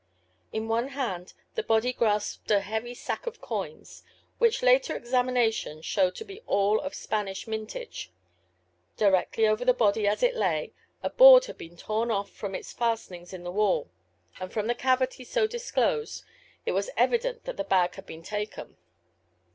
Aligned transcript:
In 0.51 0.67
one 0.67 0.87
hand 0.87 1.35
the 1.53 1.61
body 1.61 1.93
grasped 1.93 2.49
a 2.49 2.61
heavy 2.61 2.95
sack 2.95 3.27
of 3.27 3.39
coins, 3.39 4.01
which 4.39 4.63
later 4.63 4.95
examination 4.95 5.83
showed 5.83 6.15
to 6.15 6.25
be 6.25 6.41
all 6.47 6.79
of 6.79 6.85
old 6.85 6.95
Spanish 6.95 7.45
mintage. 7.45 8.09
Directly 8.97 9.45
over 9.47 9.63
the 9.63 9.75
body 9.75 10.07
as 10.07 10.23
it 10.23 10.33
lay, 10.35 10.73
a 11.03 11.11
board 11.11 11.45
had 11.45 11.59
been 11.59 11.77
torn 11.77 12.23
from 12.25 12.55
its 12.55 12.73
fastenings 12.73 13.31
in 13.31 13.43
the 13.43 13.51
wall, 13.51 13.91
and 14.39 14.51
from 14.51 14.65
the 14.65 14.73
cavity 14.73 15.23
so 15.23 15.45
disclosed 15.45 16.23
it 16.65 16.71
was 16.71 16.89
evident 16.97 17.43
that 17.45 17.57
the 17.57 17.63
bag 17.63 17.93
had 17.93 18.07
been 18.07 18.23
taken. 18.23 18.77